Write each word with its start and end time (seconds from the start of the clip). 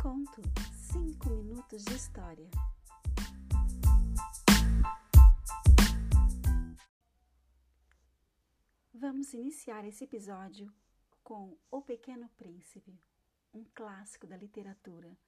Conto 0.00 0.40
5 0.92 1.28
minutos 1.28 1.84
de 1.84 1.92
história. 1.92 2.48
Vamos 8.94 9.34
iniciar 9.34 9.84
esse 9.84 10.04
episódio 10.04 10.72
com 11.24 11.58
O 11.68 11.82
Pequeno 11.82 12.28
Príncipe, 12.36 12.96
um 13.52 13.64
clássico 13.74 14.24
da 14.24 14.36
literatura 14.36 15.18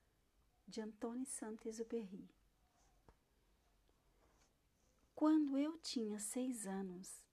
de 0.68 0.80
Antônio 0.80 1.27
Saint-Exupéry. 1.27 2.30
Quando 5.16 5.59
eu 5.59 5.78
tinha 5.78 6.20
seis 6.20 6.64
anos, 6.64 7.24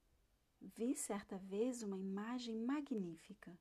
vi 0.59 0.95
certa 0.95 1.37
vez 1.37 1.83
uma 1.83 1.99
imagem 1.99 2.57
magnífica 2.57 3.55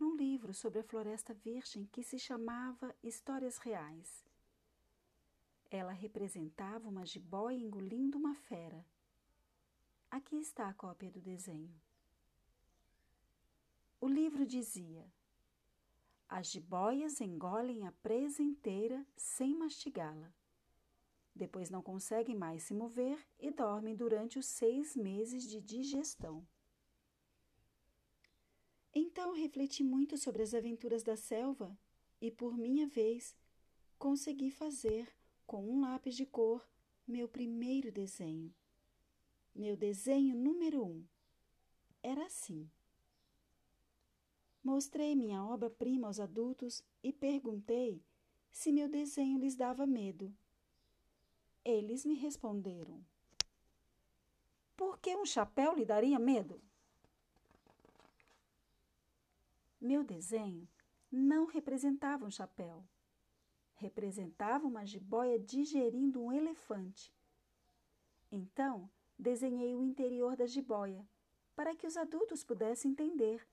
num 0.00 0.16
livro 0.16 0.54
sobre 0.54 0.80
a 0.80 0.82
Floresta 0.82 1.34
Virgem 1.34 1.84
que 1.92 2.02
se 2.02 2.18
chamava 2.18 2.96
Histórias 3.02 3.58
Reais. 3.58 4.24
Ela 5.70 5.92
representava 5.92 6.88
uma 6.88 7.04
jiboia 7.04 7.58
engolindo 7.58 8.18
uma 8.18 8.34
fera 8.34 8.84
Aqui 10.10 10.40
está 10.40 10.68
a 10.68 10.74
cópia 10.74 11.08
do 11.08 11.20
desenho. 11.20 11.72
O 14.00 14.08
livro 14.08 14.44
dizia: 14.44 15.06
As 16.28 16.50
jiboias 16.50 17.20
engolem 17.20 17.86
a 17.86 17.92
presa 17.92 18.42
inteira 18.42 19.06
sem 19.16 19.54
mastigá-la. 19.54 20.32
Depois 21.32 21.70
não 21.70 21.80
conseguem 21.80 22.34
mais 22.34 22.64
se 22.64 22.74
mover 22.74 23.24
e 23.38 23.52
dormem 23.52 23.94
durante 23.94 24.36
os 24.36 24.46
seis 24.46 24.96
meses 24.96 25.44
de 25.44 25.60
digestão. 25.60 26.44
Então 28.94 29.32
refleti 29.32 29.84
muito 29.84 30.18
sobre 30.18 30.42
as 30.42 30.52
aventuras 30.52 31.02
da 31.02 31.16
selva 31.16 31.78
e, 32.20 32.30
por 32.30 32.56
minha 32.56 32.86
vez, 32.86 33.36
consegui 33.98 34.50
fazer, 34.50 35.08
com 35.46 35.64
um 35.64 35.80
lápis 35.80 36.16
de 36.16 36.26
cor, 36.26 36.68
meu 37.06 37.28
primeiro 37.28 37.92
desenho. 37.92 38.52
Meu 39.54 39.76
desenho 39.76 40.34
número 40.34 40.84
um 40.84 41.04
era 42.02 42.26
assim. 42.26 42.70
Mostrei 44.62 45.14
minha 45.14 45.44
obra-prima 45.44 46.06
aos 46.06 46.20
adultos 46.20 46.82
e 47.02 47.12
perguntei 47.12 48.02
se 48.50 48.72
meu 48.72 48.88
desenho 48.88 49.38
lhes 49.38 49.54
dava 49.54 49.86
medo. 49.86 50.34
Eles 51.64 52.04
me 52.04 52.14
responderam: 52.14 53.04
Por 54.76 54.98
que 54.98 55.14
um 55.16 55.24
chapéu 55.24 55.74
lhe 55.74 55.84
daria 55.84 56.18
medo? 56.18 56.60
Meu 59.80 60.04
desenho 60.04 60.68
não 61.10 61.46
representava 61.46 62.26
um 62.26 62.30
chapéu. 62.30 62.84
Representava 63.76 64.66
uma 64.66 64.84
jiboia 64.84 65.38
digerindo 65.38 66.22
um 66.22 66.30
elefante. 66.30 67.10
Então, 68.30 68.90
desenhei 69.18 69.74
o 69.74 69.82
interior 69.82 70.36
da 70.36 70.44
jiboia, 70.44 71.08
para 71.56 71.74
que 71.74 71.86
os 71.86 71.96
adultos 71.96 72.44
pudessem 72.44 72.90
entender. 72.90 73.48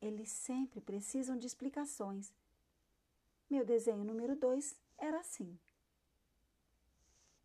Eles 0.00 0.30
sempre 0.30 0.80
precisam 0.80 1.36
de 1.36 1.46
explicações. 1.46 2.32
Meu 3.50 3.64
desenho 3.64 4.04
número 4.04 4.34
2 4.34 4.74
era 4.96 5.20
assim. 5.20 5.58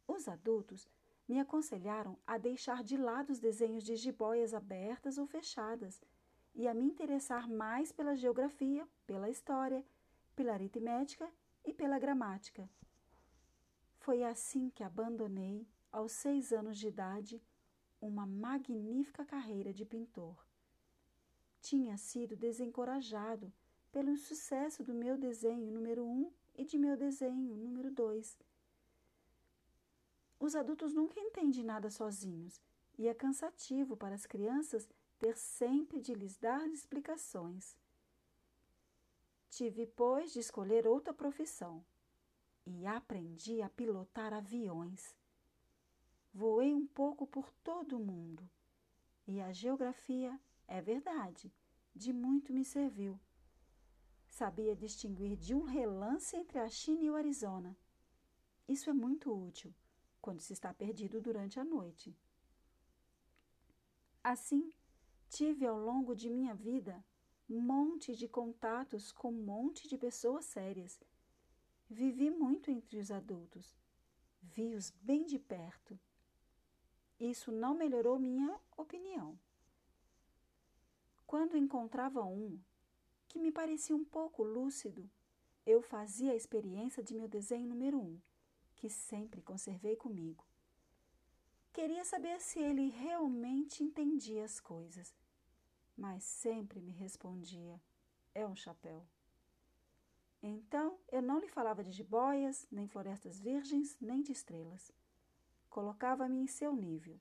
Os 0.07 0.29
adultos 0.29 0.87
me 1.27 1.39
aconselharam 1.41 2.17
a 2.25 2.37
deixar 2.37 2.83
de 2.83 2.95
lado 2.95 3.31
os 3.31 3.39
desenhos 3.39 3.83
de 3.83 3.97
jiboias 3.97 4.53
abertas 4.53 5.17
ou 5.17 5.27
fechadas 5.27 6.01
e 6.55 6.67
a 6.67 6.73
me 6.73 6.85
interessar 6.85 7.49
mais 7.49 7.91
pela 7.91 8.15
geografia, 8.15 8.87
pela 9.05 9.29
história, 9.29 9.85
pela 10.35 10.53
aritmética 10.53 11.29
e 11.65 11.73
pela 11.73 11.99
gramática. 11.99 12.69
Foi 13.99 14.23
assim 14.23 14.69
que 14.69 14.83
abandonei, 14.83 15.67
aos 15.91 16.11
seis 16.11 16.51
anos 16.51 16.77
de 16.77 16.87
idade, 16.87 17.41
uma 18.01 18.25
magnífica 18.25 19.23
carreira 19.25 19.73
de 19.73 19.85
pintor. 19.85 20.45
Tinha 21.61 21.97
sido 21.97 22.35
desencorajado 22.35 23.51
pelo 23.91 24.09
insucesso 24.09 24.83
do 24.83 24.93
meu 24.93 25.17
desenho 25.17 25.71
número 25.71 26.03
um 26.03 26.31
e 26.55 26.65
de 26.65 26.77
meu 26.77 26.97
desenho 26.97 27.55
número 27.55 27.89
dois. 27.91 28.37
Os 30.39 30.55
adultos 30.55 30.93
nunca 30.93 31.19
entendem 31.19 31.63
nada 31.63 31.89
sozinhos 31.89 32.59
e 32.97 33.07
é 33.07 33.13
cansativo 33.13 33.95
para 33.95 34.15
as 34.15 34.25
crianças 34.25 34.89
ter 35.23 35.37
sempre 35.37 36.01
de 36.01 36.13
lhes 36.13 36.35
dar 36.35 36.67
explicações. 36.67 37.77
Tive, 39.49 39.87
pois, 39.87 40.33
de 40.33 40.39
escolher 40.39 40.85
outra 40.85 41.13
profissão 41.13 41.81
e 42.65 42.85
aprendi 42.85 43.61
a 43.61 43.69
pilotar 43.69 44.33
aviões. 44.33 45.15
Voei 46.33 46.73
um 46.73 46.85
pouco 46.85 47.25
por 47.25 47.49
todo 47.63 47.95
o 47.95 48.05
mundo. 48.05 48.49
E 49.25 49.39
a 49.39 49.53
geografia, 49.53 50.37
é 50.67 50.81
verdade, 50.81 51.49
de 51.95 52.11
muito 52.11 52.51
me 52.51 52.65
serviu. 52.65 53.17
Sabia 54.27 54.75
distinguir 54.75 55.37
de 55.37 55.55
um 55.55 55.63
relance 55.63 56.35
entre 56.35 56.59
a 56.59 56.67
China 56.67 57.01
e 57.01 57.09
o 57.09 57.15
Arizona. 57.15 57.77
Isso 58.67 58.89
é 58.89 58.93
muito 58.93 59.31
útil 59.31 59.73
quando 60.21 60.41
se 60.41 60.51
está 60.51 60.73
perdido 60.73 61.21
durante 61.21 61.61
a 61.61 61.63
noite. 61.63 62.13
Assim, 64.21 64.73
tive 65.35 65.65
ao 65.65 65.77
longo 65.77 66.15
de 66.15 66.29
minha 66.29 66.53
vida 66.53 67.03
monte 67.49 68.15
de 68.15 68.27
contatos 68.27 69.11
com 69.11 69.29
um 69.29 69.45
monte 69.45 69.87
de 69.87 69.97
pessoas 69.97 70.45
sérias. 70.45 70.99
Vivi 71.89 72.29
muito 72.29 72.71
entre 72.71 72.97
os 72.97 73.11
adultos. 73.11 73.75
Vi-os 74.41 74.89
bem 74.89 75.25
de 75.25 75.37
perto 75.37 75.99
isso 77.19 77.51
não 77.51 77.73
melhorou 77.73 78.19
minha 78.19 78.59
opinião. 78.75 79.39
Quando 81.25 81.57
encontrava 81.57 82.21
um 82.23 82.59
que 83.27 83.39
me 83.39 83.51
parecia 83.51 83.95
um 83.95 84.03
pouco 84.03 84.43
lúcido, 84.43 85.09
eu 85.65 85.81
fazia 85.81 86.33
a 86.33 86.35
experiência 86.35 87.01
de 87.01 87.15
meu 87.15 87.27
desenho 87.27 87.69
número 87.69 87.97
um, 87.97 88.19
que 88.75 88.89
sempre 88.89 89.41
conservei 89.41 89.95
comigo. 89.95 90.45
Queria 91.71 92.03
saber 92.03 92.39
se 92.41 92.59
ele 92.59 92.89
realmente 92.89 93.83
entendia 93.83 94.43
as 94.43 94.59
coisas, 94.59 95.15
mas 95.97 96.23
sempre 96.23 96.81
me 96.81 96.91
respondia: 96.91 97.81
é 98.33 98.45
um 98.45 98.55
chapéu. 98.55 99.05
Então 100.41 100.99
eu 101.11 101.21
não 101.21 101.39
lhe 101.39 101.47
falava 101.47 101.83
de 101.83 101.91
jiboias, 101.91 102.67
nem 102.71 102.87
florestas 102.87 103.39
virgens, 103.39 103.97
nem 104.01 104.21
de 104.21 104.31
estrelas 104.31 104.91
colocava-me 105.73 106.37
em 106.37 106.45
seu 106.45 106.75
nível. 106.75 107.19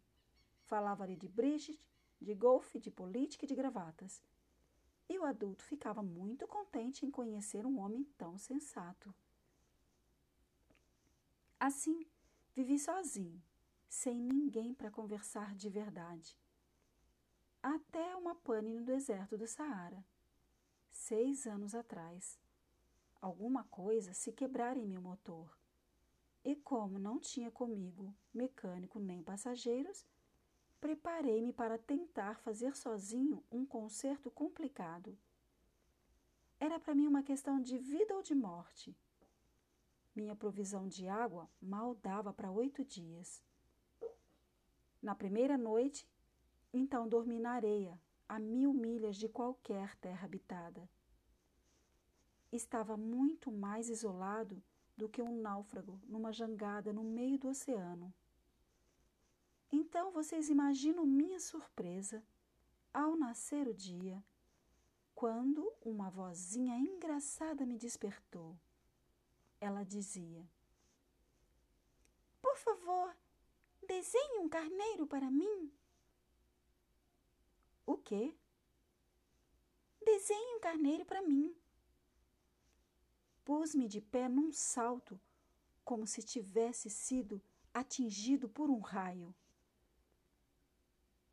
Falava-lhe 0.67 1.17
de 1.17 1.27
Brigitte, 1.27 1.83
de 2.21 2.35
golfe, 2.35 2.79
de 2.79 2.91
política 2.91 3.47
e 3.47 3.49
de 3.49 3.55
gravatas. 3.55 4.23
E 5.09 5.19
o 5.19 5.25
adulto 5.25 5.65
ficava 5.65 6.03
muito 6.03 6.47
contente 6.47 7.07
em 7.07 7.11
conhecer 7.11 7.65
um 7.65 7.79
homem 7.79 8.05
tão 8.19 8.37
sensato. 8.37 9.15
Assim, 11.59 12.07
vivi 12.55 12.79
sozinho, 12.79 13.43
sem 13.89 14.19
ninguém 14.21 14.75
para 14.75 14.91
conversar 14.91 15.55
de 15.55 15.71
verdade. 15.71 16.37
Até 17.63 18.17
uma 18.17 18.35
pane 18.35 18.75
no 18.75 18.85
deserto 18.85 19.39
do 19.39 19.47
Saara, 19.47 20.05
seis 20.91 21.47
anos 21.47 21.77
atrás. 21.77 22.37
Alguma 23.21 23.63
coisa 23.65 24.13
se 24.13 24.33
quebrara 24.33 24.81
em 24.81 24.87
meu 24.87 25.01
motor 25.01 25.57
e 26.45 26.57
como 26.57 26.99
não 26.99 27.21
tinha 27.21 27.53
comigo 27.53 28.13
mecânico 28.35 28.99
nem 28.99 29.23
passageiros, 29.23 30.05
preparei-me 30.81 31.53
para 31.53 31.79
tentar 31.79 32.41
fazer 32.41 32.75
sozinho 32.75 33.45
um 33.49 33.65
concerto 33.65 34.29
complicado. 34.29 35.17
Era 36.59 36.81
para 36.81 36.97
mim 36.97 37.07
uma 37.07 37.23
questão 37.23 37.61
de 37.61 37.79
vida 37.79 38.13
ou 38.17 38.23
de 38.23 38.35
morte. 38.35 38.97
Minha 40.17 40.35
provisão 40.35 40.89
de 40.89 41.07
água 41.07 41.49
mal 41.61 41.95
dava 41.95 42.33
para 42.33 42.51
oito 42.51 42.85
dias. 42.85 43.41
Na 45.01 45.15
primeira 45.15 45.57
noite, 45.57 46.09
então 46.73 47.09
dormi 47.09 47.39
na 47.39 47.53
areia, 47.53 48.01
a 48.29 48.39
mil 48.39 48.73
milhas 48.73 49.17
de 49.17 49.29
qualquer 49.29 49.95
terra 49.97 50.25
habitada. 50.25 50.89
Estava 52.51 52.97
muito 52.97 53.51
mais 53.51 53.89
isolado 53.89 54.63
do 54.97 55.09
que 55.09 55.23
um 55.23 55.41
náufrago 55.41 56.01
numa 56.07 56.33
jangada 56.33 56.93
no 56.93 57.03
meio 57.03 57.39
do 57.39 57.49
oceano. 57.49 58.13
Então 59.71 60.13
vocês 60.13 60.49
imaginam 60.49 61.05
minha 61.07 61.41
surpresa 61.41 62.23
ao 62.93 63.17
nascer 63.17 63.67
o 63.67 63.75
dia, 63.75 64.23
quando 65.15 65.73
uma 65.83 66.11
vozinha 66.11 66.77
engraçada 66.77 67.65
me 67.65 67.79
despertou. 67.79 68.59
Ela 69.61 69.83
dizia: 69.83 70.47
Por 72.41 72.57
favor, 72.59 73.17
desenhe 73.87 74.39
um 74.41 74.49
carneiro 74.49 75.07
para 75.07 75.31
mim. 75.31 75.73
O 77.93 77.99
quê? 77.99 78.35
Desenhe 80.03 80.57
um 80.57 80.61
carneiro 80.61 81.05
para 81.05 81.21
mim. 81.21 81.55
Pus-me 83.45 83.87
de 83.87 84.01
pé 84.01 84.31
num 84.31 84.51
salto, 84.51 85.21
como 85.85 86.07
se 86.07 86.23
tivesse 86.23 86.89
sido 86.89 87.39
atingido 87.75 88.49
por 88.49 88.71
um 88.71 88.79
raio. 88.79 89.35